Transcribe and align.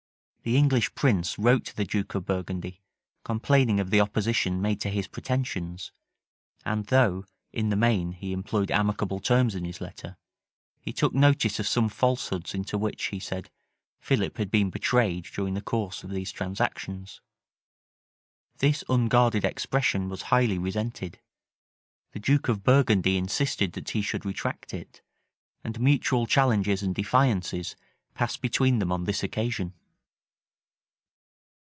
The 0.43 0.57
English 0.57 0.95
prince 0.95 1.37
wrote 1.37 1.65
to 1.65 1.75
the 1.75 1.85
duke 1.85 2.15
of 2.15 2.25
Burgundy, 2.25 2.81
complaining 3.23 3.79
of 3.79 3.91
the 3.91 4.01
opposition 4.01 4.59
made 4.59 4.81
to 4.81 4.89
his 4.89 5.07
pretensions; 5.07 5.91
and 6.65 6.87
though, 6.87 7.25
in 7.53 7.69
the 7.69 7.75
main, 7.75 8.13
he 8.13 8.33
employed 8.33 8.71
amicable 8.71 9.19
terms 9.19 9.53
in 9.53 9.65
his 9.65 9.79
letter, 9.79 10.17
he 10.79 10.91
took 10.91 11.13
notice 11.13 11.59
of 11.59 11.67
some 11.67 11.89
falsehoods 11.89 12.55
into 12.55 12.75
which, 12.79 13.03
he 13.09 13.19
said, 13.19 13.51
Philip 13.99 14.37
had 14.39 14.49
been 14.49 14.71
betrayed 14.71 15.25
during 15.25 15.53
the 15.53 15.61
course 15.61 16.03
of 16.03 16.09
these 16.09 16.31
transactions. 16.31 17.21
This 18.57 18.83
unguarded 18.89 19.45
expression 19.45 20.09
was 20.09 20.23
highly 20.33 20.57
resented: 20.57 21.19
the 22.13 22.19
duke 22.19 22.49
of 22.49 22.63
Burgundy 22.63 23.15
insisted 23.15 23.73
that 23.73 23.91
he 23.91 24.01
should 24.01 24.25
retract 24.25 24.73
it; 24.73 25.03
and 25.63 25.79
mutual 25.79 26.25
challenges 26.25 26.81
and 26.81 26.95
defiances 26.95 27.75
passed 28.15 28.41
between 28.41 28.79
them 28.79 28.91
on 28.91 29.03
this 29.03 29.21
occasion. 29.21 29.75